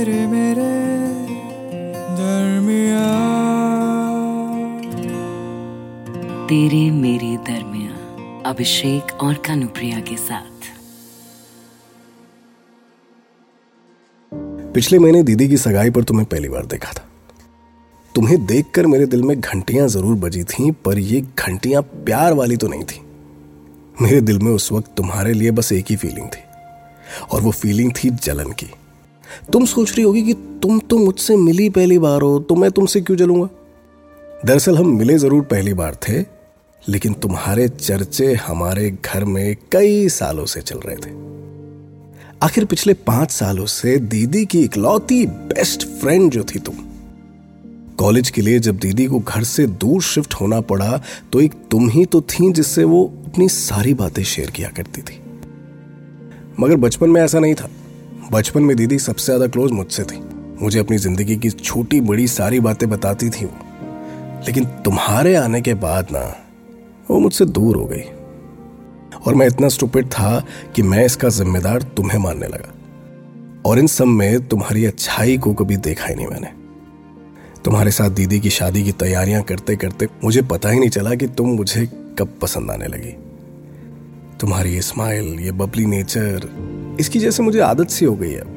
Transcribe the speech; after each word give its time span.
तेरे 0.00 0.26
मेरे 0.26 0.66
दरमिया 2.18 3.00
तेरे 6.48 6.78
मेरे 6.92 7.36
दरमिया 7.48 8.50
अभिषेक 8.50 9.12
और 9.22 9.34
कानुप्रिया 9.46 10.00
के 10.00 10.16
साथ। 10.16 10.70
पिछले 14.74 14.98
महीने 14.98 15.22
दीदी 15.22 15.48
की 15.48 15.56
सगाई 15.56 15.90
पर 15.90 16.04
तुम्हें 16.04 16.26
पहली 16.26 16.48
बार 16.48 16.66
देखा 16.66 16.92
था। 16.92 17.04
तुम्हें 18.14 18.44
देखकर 18.46 18.86
मेरे 18.86 19.06
दिल 19.06 19.22
में 19.22 19.40
घंटियाँ 19.40 19.88
ज़रूर 19.88 20.16
बजी 20.16 20.44
थीं 20.46 20.72
पर 20.84 20.98
ये 20.98 21.20
घंटियाँ 21.20 21.82
प्यार 21.82 22.32
वाली 22.32 22.56
तो 22.56 22.68
नहीं 22.68 22.84
थी। 22.84 23.00
मेरे 24.02 24.20
दिल 24.22 24.38
में 24.38 24.52
उस 24.52 24.72
वक्त 24.72 24.92
तुम्हारे 24.96 25.32
लिए 25.32 25.50
बस 25.50 25.72
एक 25.72 25.84
ही 25.90 25.96
फीलिंग 25.96 26.28
थी 26.28 26.44
और 27.32 27.40
वो 27.40 27.50
फीलिंग 27.52 27.92
थी 27.94 28.10
जलन 28.10 28.52
की। 28.52 28.74
तुम 29.52 29.64
सोच 29.66 29.92
रही 29.92 30.02
होगी 30.02 30.22
कि 30.22 30.34
तुम 30.62 30.78
तो 30.80 30.98
मुझसे 30.98 31.36
मिली 31.36 31.68
पहली 31.70 31.98
बार 31.98 32.22
हो 32.22 32.38
तो 32.38 32.54
मैं 32.54 32.70
तुमसे 32.70 33.00
क्यों 33.00 33.16
जलूँगा? 33.16 33.48
दरअसल 34.46 34.76
हम 34.76 34.96
मिले 34.98 35.18
ज़रूर 35.18 35.42
पहली 35.44 35.74
बार 35.74 35.96
थे, 36.02 36.20
लेकिन 36.82 37.12
तुम्हारे 37.14 37.68
चर्चे 37.68 38.32
हमारे 38.36 38.90
घर 39.04 39.24
में 39.24 39.56
कई 39.72 40.08
सालों 40.08 40.46
से 40.46 40.60
चल 40.60 40.78
रहे 40.78 40.96
थे। 40.96 41.10
आखिर 42.42 42.64
पिछले 42.64 42.94
पाँच 43.06 43.30
सालों 43.30 43.66
से 43.68 43.96
दीदी 43.98 44.44
की 44.46 44.62
इकलौती 44.64 45.24
बेस्ट 45.26 45.86
फ्रेंड 46.00 46.30
जो 46.32 46.44
थी 46.44 46.58
तुम। 46.58 46.76
कॉलेज 47.98 48.30
के 48.30 48.42
लिए 48.42 48.58
जब 48.58 48.78
दीदी 48.78 49.06
को 49.06 49.18
घर 49.18 49.44
से 49.44 49.66
दूर 49.66 50.02
शिफ्ट 50.02 50.34
होना 50.34 50.60
पड़ा 50.62 51.00
तो 51.32 51.40
एक 51.40 51.54
तुम 51.70 51.88
ही 51.88 52.04
तो 52.04 52.20
थी 52.30 52.52
जिससे 52.52 52.84
वो 52.84 53.04
अपनी 53.26 53.48
सारी 53.48 53.94
बातें 53.94 54.22
शेयर 54.24 54.50
किया 54.50 54.68
करती 54.76 55.02
थी। 55.02 55.20
मगर 56.60 56.76
बचपन 56.76 57.10
में 57.10 57.20
ऐसा 57.22 57.38
नहीं 57.38 57.54
था। 57.54 57.68
बचपन 58.30 58.62
में 58.62 58.76
दीदी 58.76 58.98
सबसे 58.98 59.24
ज़्यादा 59.24 59.46
क्लोज 59.46 59.72
मुझसे 59.72 60.02
थी। 60.02 60.20
मुझे 60.62 60.78
अपनी 60.78 60.96
ज़िंदगी 60.98 61.36
की 61.36 61.50
छोटी 61.50 62.00
बड़ी 62.00 62.26
सारी 62.28 62.60
बातें 62.60 62.88
बताती 62.90 63.30
थी 63.30 63.44
लेकिन 64.46 64.64
तुम्हारे 64.84 65.34
आने 65.34 65.60
के 65.60 65.74
बाद 65.76 66.08
ना, 66.12 66.20
वो 67.10 67.18
मुझसे 67.18 67.44
दूर 67.46 67.76
हो 67.76 67.84
गई। 67.84 68.02
और 69.16 69.34
मैं 69.34 69.46
इतना 69.46 69.68
स्टूपिड 69.68 70.06
था 70.08 70.42
कि 70.76 70.82
मैं 70.82 71.04
इसका 71.04 71.28
जिम्मेदार 71.28 71.82
तुम्हें 71.96 72.18
मानने 72.18 72.46
लगा। 72.46 72.74
और 73.66 73.78
इन 73.78 73.86
सब 73.86 74.06
में 74.06 74.46
तुम्हारी 74.48 74.84
अच्छाई 74.84 75.36
को 75.38 75.52
कभी 75.54 75.76
देखा 75.78 76.06
ही 76.06 76.14
नहीं 76.14 76.26
मैंने। 76.26 76.52
तुम्हारे 77.64 77.90
साथ 77.90 78.10
दीदी 78.10 78.40
की 78.40 78.50
शादी 78.50 78.82
की 78.84 78.92
तैयारियाँ 78.94 79.42
करते 79.42 79.76
करते 79.76 80.08
मुझे 80.24 80.42
पता 80.44 80.70
ही 80.70 80.78
नहीं 80.78 80.90
चला 80.90 81.14
कि 81.14 81.26
तुम 81.28 81.48
मुझे 81.48 81.86
कब 82.18 82.38
पसंद 82.42 82.70
आने 82.70 82.86
लगी। 82.86 83.14
तुम्हारी 84.40 84.74
ये 84.74 84.82
स्माइल 84.82 85.38
ये 85.40 85.52
बबली 85.52 85.86
नेचर 85.86 86.48
इसकी 87.00 87.20
जैसे 87.20 87.42
मुझे 87.42 87.60
आदत 87.60 87.90
सी 87.90 88.04
हो 88.04 88.14
गई 88.14 88.34
अब 88.36 88.56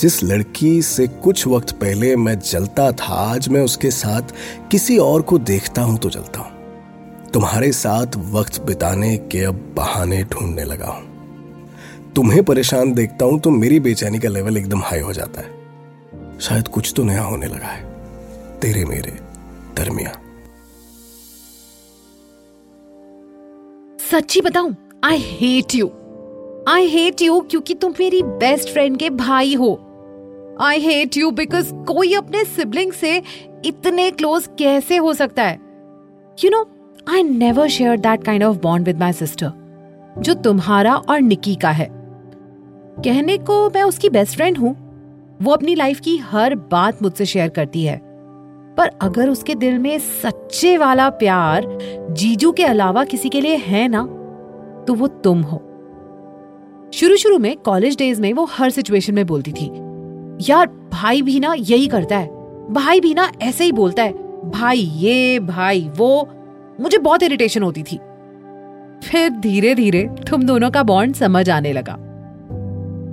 जिस 0.00 0.22
लड़की 0.22 0.70
से 0.82 1.06
कुछ 1.22 1.46
वक्त 1.46 1.70
पहले 1.72 2.14
मैं 2.16 2.38
जलता 2.40 2.90
था, 2.92 3.14
आज 3.32 3.48
मैं 3.48 3.60
उसके 3.60 3.90
साथ 3.90 4.32
किसी 4.70 4.98
और 4.98 5.22
को 5.22 5.38
देखता 5.40 5.82
हूँ 5.82 5.98
तो 5.98 6.10
जलता 6.10 6.40
हूँ। 6.40 7.30
तुम्हारे 7.32 7.70
साथ 7.72 8.16
वक्त 8.32 8.60
बिताने 8.62 9.16
के 9.32 9.42
अब 9.44 9.54
बहाने 9.76 10.22
ढूँढने 10.24 10.64
लगा 10.64 10.86
हूँ। 10.86 12.12
तुम्हें 12.14 12.42
परेशान 12.44 12.92
देखता 12.92 13.24
हूँ 13.24 13.40
तो 13.40 13.50
मेरी 13.50 13.80
बेचैनी 13.80 14.18
का 14.18 14.28
लेवल 14.28 14.56
एकदम 14.56 14.82
हाई 14.82 15.00
हो 15.00 15.12
जाता 15.12 15.40
है। 15.40 16.38
शायद 16.40 16.68
कुछ 16.68 16.92
तो 16.96 17.04
नया 17.04 17.22
होने 17.22 17.46
लगा 17.46 17.66
है। 17.66 17.82
तेरे 18.60 18.84
मेरे 18.84 19.18
दरमिया 19.76 20.12
सच्ची 24.10 24.40
बताऊँ 24.40 24.74
I 25.04 25.18
hate 25.20 25.74
you 25.74 25.90
I 26.68 26.86
hate 26.86 27.22
you 27.22 27.40
क्योंकि 27.40 27.74
तुम 27.74 27.92
मेरी 28.00 28.22
बेस्ट 28.22 28.68
फ्रेंड 28.68 28.96
के 28.98 29.08
भाई 29.10 29.54
हो। 29.54 29.68
आई 30.60 30.80
हेट 30.80 31.16
यू 31.16 31.30
बिकॉज़ 31.30 31.72
कोई 31.74 32.14
अपने 32.14 32.44
सिबलिंग 32.44 32.92
से 32.92 33.22
इतने 33.64 34.10
क्लोज 34.10 34.48
कैसे 34.58 34.96
हो 34.96 35.12
सकता 35.14 35.42
है? 35.42 35.54
You 36.44 36.50
know 36.50 36.60
I 37.10 37.22
never 37.22 37.68
share 37.68 37.96
that 37.96 38.24
kind 38.24 38.44
of 38.44 38.56
bond 38.56 38.86
with 38.86 38.98
my 39.00 39.12
sister 39.12 39.52
जो 40.18 40.34
तुम्हारा 40.34 40.94
और 40.94 41.20
निकी 41.20 41.54
का 41.54 41.70
है। 41.70 41.88
कहने 43.04 43.36
को 43.38 43.68
मैं 43.68 43.82
उसकी 43.82 44.08
बेस्ट 44.08 44.36
फ्रेंड 44.36 44.58
हूँ। 44.58 44.74
वो 45.42 45.52
अपनी 45.52 45.74
लाइफ 45.74 46.00
की 46.00 46.16
हर 46.16 46.54
बात 46.54 47.02
मुझसे 47.02 47.26
शेयर 47.26 47.48
करती 47.48 47.84
है। 47.84 48.00
पर 48.76 48.90
अगर 49.00 49.28
उसके 49.28 49.54
दिल 49.54 49.78
में 49.78 49.98
सच्चे 49.98 50.76
वाला 50.78 51.08
प्यार 51.10 51.66
जीजू 52.10 52.52
के 52.52 52.64
अलावा 52.64 53.04
किसी 53.04 53.28
के 53.28 53.40
लिए 53.40 53.56
है 53.56 53.88
ना 53.88 54.02
तो 54.88 54.94
वो 54.94 55.06
तुम 55.06 55.42
हो। 55.42 55.62
शुरू 56.92 57.16
शुरू 57.16 57.38
में 57.38 57.56
कॉलेज 57.56 57.96
डेज़ 57.96 58.20
में 58.20 58.32
वो 58.32 58.44
हर 58.44 58.70
सिचुएशन 58.70 59.14
में 59.14 59.26
बोलती 59.26 59.52
थी, 59.52 59.66
यार, 60.50 60.66
भाई 60.92 61.22
भी 61.22 61.40
ना 61.40 61.54
यही 61.58 61.86
करता 61.86 62.18
है, 62.18 62.28
भाई 62.70 63.00
भी 63.00 63.14
ना 63.14 63.30
ऐसे 63.42 63.64
ही 63.64 63.72
बोलता 63.72 64.02
है, 64.02 64.12
भाई 64.50 64.78
ये, 64.78 65.38
भाई 65.40 65.90
वो। 65.96 66.28
मुझे 66.80 66.98
बहुत 66.98 67.22
इरिटेशन 67.22 67.62
होती 67.62 67.82
थी। 67.82 67.96
फिर 69.04 69.28
धीरे 69.30 69.74
धीरे 69.74 70.02
तुम 70.30 70.42
दोनों 70.42 70.70
का 70.70 70.82
बॉन्ड 70.82 71.14
समझ 71.14 71.50
आने 71.50 71.72
लगा। 71.72 71.94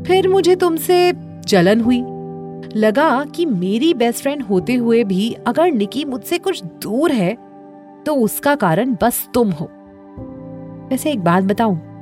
फिर 0.08 0.28
मुझे 0.28 0.56
तुमसे 0.56 1.12
जलन 1.48 1.82
हुई। 1.82 2.04
लगा 2.76 3.24
कि 3.26 3.46
मेरी 3.46 3.94
बेस्ट 3.94 4.22
फ्रेंड 4.22 4.42
होते 4.44 4.74
हुए 4.74 5.04
भी 5.04 5.36
अगर 5.48 5.72
निकी 5.72 6.06
मुझसे 6.06 6.38
कुछ 6.38 6.64
दूर 6.64 7.12
है 7.12 7.34
तो 8.06 8.16
उसका 8.16 8.56
कारण 8.56 8.96
बस 9.02 9.28
तुम 9.34 9.52
हो। 9.52 9.70
वैसे 10.90 11.12
एक 11.12 11.20
बात 11.20 11.44
बताऊँ 11.44 11.95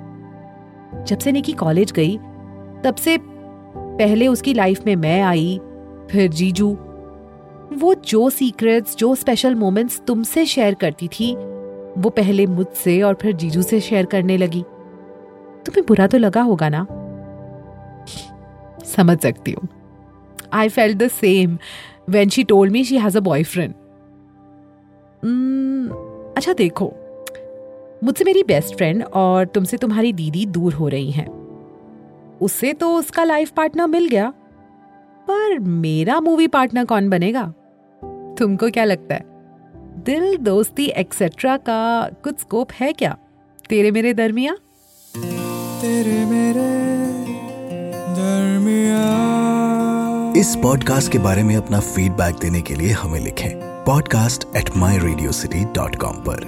जब 1.08 1.18
से 1.18 1.31
निकी 1.31 1.52
कॉलेज 1.52 1.92
गई 1.92 2.18
तब 2.84 2.96
से 3.00 3.18
पहले 3.76 4.28
उसकी 4.28 4.54
लाइफ 4.54 4.86
में 4.86 4.96
मैं 4.96 5.22
आई 5.22 5.62
फिर 6.12 6.30
जीजू। 6.30 6.78
वो 7.74 7.94
जो 7.94 8.30
सीक्रेट्स 8.30 8.98
जो 8.98 9.16
स्पेशल 9.16 9.56
मोमेंट्स 9.56 10.02
तुमसे 10.08 10.46
शेयर 10.46 10.74
करती 10.74 11.08
थी 11.08 11.36
वो 11.98 12.09
पहले 12.09 12.46
मुझसे 12.46 13.02
और 13.02 13.14
फिर 13.14 13.34
जीजू 13.34 13.62
से 13.62 13.80
शेयर 13.80 14.06
करने 14.06 14.38
लगी। 14.38 14.64
तुम्हें 15.66 15.84
बुरा 15.88 16.08
तो 16.08 16.18
लगा 16.18 16.42
होगा 16.42 16.70
ना? 16.70 16.88
समझ 18.86 19.20
सकती 19.20 19.52
हूँ। 19.52 19.68
I 20.54 20.70
felt 20.70 20.96
the 20.96 21.08
same 21.08 21.58
when 22.10 22.30
she 22.30 22.44
told 22.44 22.72
me 22.72 22.84
she 22.84 22.98
has 22.98 23.16
a. 23.16 23.20
Mm, 23.20 23.74
अच्छा 26.38 26.54
देखो 26.54 26.94
मुझसे 28.03 28.24
मेरी 28.24 28.44
बेस्ट 28.44 28.75
फ्रेंड 28.75 29.03
और 29.03 29.46
तुमसे 29.46 29.78
तुम्हारी 29.78 30.14
दीदी 30.14 30.46
दूर 30.46 30.74
हो 30.74 30.88
रही 30.88 31.12
हैं। 31.12 31.28
उससे 32.41 32.74
तो 32.74 32.96
उसका 32.96 33.24
लाइफ 33.24 33.52
पार्टनर 33.52 33.88
मिल 33.88 34.08
गया। 34.08 34.34
पर 35.28 35.59
मेरा 35.59 36.19
मूवी 36.19 36.47
पार्टनर 36.47 36.86
कौन 36.86 37.09
बनेगा? 37.09 37.53
तुमको 38.40 38.69
क्या 38.69 38.84
लगता 38.84 39.16
है? 39.16 39.24
दिल 40.06 40.38
दोस्ती 40.38 40.86
एक्सेट्रा 40.86 41.58
का 41.58 42.09
कुछ 42.24 42.40
स्कोप 42.40 42.72
है 42.72 42.94
क्या? 42.94 43.18
तेरे 43.69 43.92
मेरे 43.92 44.13
दरमिया 44.13 44.58
तेरे 45.81 46.25
मेरे 46.25 46.68
दरमिया 48.16 49.03
इस 50.38 50.56
पॉडकास्ट 50.56 51.12
के 51.12 51.18
बारे 51.18 51.44
में 51.44 51.56
अपना 51.56 51.80
फीडबैक 51.80 52.36
देने 52.36 52.62
के 52.62 52.75
लिए 52.75 52.92
हमें 52.92 53.19
लिखें 53.19 53.52
podcast 53.86 54.56
at 54.58 54.78
my 54.78 54.97
radio 54.97 55.31
city 55.31 55.66
dot 55.66 55.96
com 55.96 56.16
पर। 56.16 56.47